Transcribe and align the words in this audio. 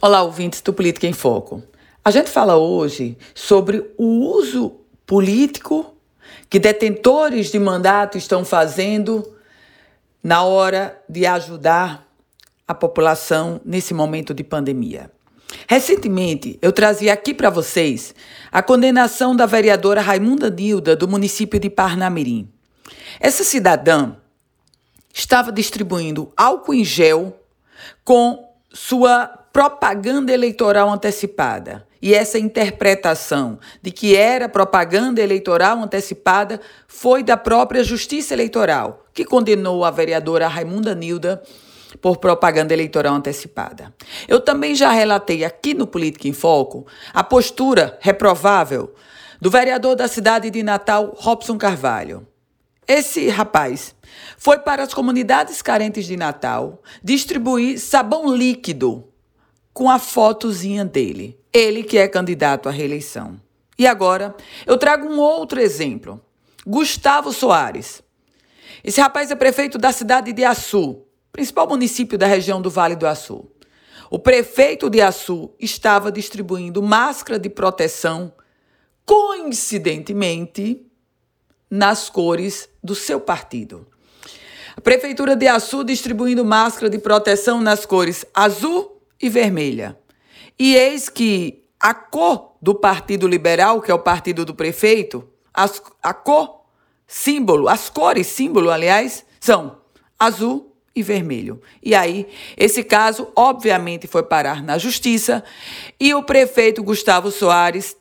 Olá, 0.00 0.22
ouvintes 0.22 0.60
do 0.60 0.72
Política 0.72 1.06
em 1.06 1.12
Foco. 1.12 1.62
A 2.04 2.10
gente 2.10 2.30
fala 2.30 2.56
hoje 2.56 3.16
sobre 3.34 3.92
o 3.96 4.04
uso 4.36 4.80
político 5.06 5.94
que 6.48 6.58
detentores 6.58 7.50
de 7.50 7.58
mandato 7.58 8.18
estão 8.18 8.44
fazendo 8.44 9.36
na 10.22 10.42
hora 10.42 11.00
de 11.08 11.26
ajudar 11.26 12.08
a 12.66 12.74
população 12.74 13.60
nesse 13.64 13.92
momento 13.92 14.32
de 14.32 14.42
pandemia. 14.42 15.10
Recentemente, 15.68 16.58
eu 16.62 16.72
trazia 16.72 17.12
aqui 17.12 17.34
para 17.34 17.50
vocês 17.50 18.14
a 18.50 18.62
condenação 18.62 19.36
da 19.36 19.46
vereadora 19.46 20.00
Raimunda 20.00 20.50
Nilda, 20.50 20.96
do 20.96 21.06
município 21.06 21.60
de 21.60 21.70
Parnamirim. 21.70 22.48
Essa 23.20 23.44
cidadã 23.44 24.16
estava 25.12 25.52
distribuindo 25.52 26.32
álcool 26.36 26.74
em 26.74 26.84
gel 26.84 27.36
com 28.04 28.48
sua 28.72 29.41
propaganda 29.52 30.32
eleitoral 30.32 30.90
antecipada. 30.90 31.86
E 32.00 32.14
essa 32.14 32.38
interpretação 32.38 33.60
de 33.80 33.92
que 33.92 34.16
era 34.16 34.48
propaganda 34.48 35.20
eleitoral 35.20 35.78
antecipada 35.78 36.60
foi 36.88 37.22
da 37.22 37.36
própria 37.36 37.84
Justiça 37.84 38.34
Eleitoral, 38.34 39.04
que 39.14 39.24
condenou 39.24 39.84
a 39.84 39.90
vereadora 39.90 40.48
Raimunda 40.48 40.94
Nilda 40.94 41.42
por 42.00 42.16
propaganda 42.16 42.72
eleitoral 42.72 43.14
antecipada. 43.14 43.94
Eu 44.26 44.40
também 44.40 44.74
já 44.74 44.90
relatei 44.90 45.44
aqui 45.44 45.74
no 45.74 45.86
Política 45.86 46.26
em 46.26 46.32
Foco 46.32 46.86
a 47.12 47.22
postura 47.22 47.98
reprovável 48.00 48.92
do 49.40 49.50
vereador 49.50 49.94
da 49.94 50.08
cidade 50.08 50.50
de 50.50 50.62
Natal, 50.62 51.14
Robson 51.16 51.58
Carvalho. 51.58 52.26
Esse 52.88 53.28
rapaz 53.28 53.94
foi 54.36 54.58
para 54.58 54.82
as 54.82 54.92
comunidades 54.92 55.62
carentes 55.62 56.04
de 56.04 56.16
Natal 56.16 56.82
distribuir 57.02 57.78
sabão 57.78 58.34
líquido 58.34 59.11
com 59.72 59.90
a 59.90 59.98
fotozinha 59.98 60.84
dele. 60.84 61.38
Ele 61.52 61.82
que 61.82 61.98
é 61.98 62.08
candidato 62.08 62.68
à 62.68 62.72
reeleição. 62.72 63.40
E 63.78 63.86
agora 63.86 64.34
eu 64.66 64.76
trago 64.76 65.06
um 65.06 65.18
outro 65.18 65.60
exemplo. 65.60 66.20
Gustavo 66.66 67.32
Soares. 67.32 68.02
Esse 68.84 69.00
rapaz 69.00 69.30
é 69.30 69.34
prefeito 69.34 69.78
da 69.78 69.92
cidade 69.92 70.32
de 70.32 70.44
Açu, 70.44 71.02
principal 71.30 71.68
município 71.68 72.18
da 72.18 72.26
região 72.26 72.60
do 72.60 72.70
Vale 72.70 72.96
do 72.96 73.06
Açu. 73.06 73.48
O 74.10 74.18
prefeito 74.18 74.90
de 74.90 75.00
Açu 75.00 75.50
estava 75.58 76.12
distribuindo 76.12 76.82
máscara 76.82 77.38
de 77.38 77.48
proteção, 77.48 78.32
coincidentemente, 79.06 80.84
nas 81.70 82.10
cores 82.10 82.68
do 82.84 82.94
seu 82.94 83.18
partido. 83.18 83.86
A 84.76 84.80
Prefeitura 84.80 85.34
de 85.34 85.48
Açu 85.48 85.82
distribuindo 85.82 86.44
máscara 86.44 86.90
de 86.90 86.98
proteção 86.98 87.60
nas 87.60 87.86
cores 87.86 88.26
azul 88.34 88.91
e 89.22 89.28
vermelha. 89.28 89.96
E 90.58 90.74
eis 90.74 91.08
que 91.08 91.64
a 91.80 91.94
cor 91.94 92.56
do 92.60 92.74
Partido 92.74 93.26
Liberal, 93.26 93.80
que 93.80 93.90
é 93.90 93.94
o 93.94 93.98
partido 93.98 94.44
do 94.44 94.54
prefeito, 94.54 95.26
as, 95.54 95.80
a 96.02 96.12
cor 96.12 96.62
símbolo, 97.06 97.68
as 97.68 97.88
cores 97.88 98.26
símbolo, 98.26 98.70
aliás, 98.70 99.24
são 99.40 99.78
azul 100.18 100.76
e 100.94 101.02
vermelho. 101.02 101.60
E 101.82 101.94
aí, 101.94 102.28
esse 102.56 102.84
caso, 102.84 103.28
obviamente, 103.34 104.06
foi 104.06 104.22
parar 104.22 104.62
na 104.62 104.78
justiça 104.78 105.42
e 105.98 106.14
o 106.14 106.22
prefeito 106.22 106.82
Gustavo 106.82 107.30
Soares 107.30 107.96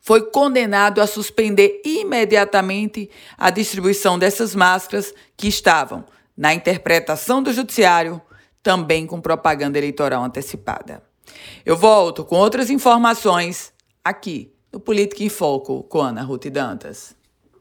foi 0.00 0.22
condenado 0.30 1.00
a 1.00 1.06
suspender 1.06 1.82
imediatamente 1.84 3.10
a 3.36 3.50
distribuição 3.50 4.18
dessas 4.18 4.54
máscaras 4.54 5.12
que 5.36 5.48
estavam 5.48 6.04
na 6.36 6.54
interpretação 6.54 7.42
do 7.42 7.52
judiciário, 7.52 8.20
também 8.68 9.06
com 9.06 9.18
propaganda 9.18 9.78
eleitoral 9.78 10.22
antecipada. 10.22 11.02
Eu 11.64 11.74
volto 11.74 12.22
com 12.22 12.36
outras 12.36 12.68
informações 12.68 13.72
aqui 14.04 14.52
no 14.70 14.78
Política 14.78 15.24
em 15.24 15.30
Foco 15.30 15.84
com 15.84 16.02
Ana 16.02 16.20
Ruth 16.20 16.48
Dantas. 16.48 17.16